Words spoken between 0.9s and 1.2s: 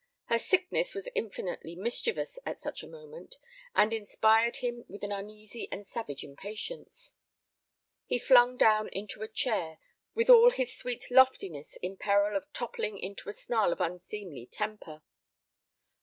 was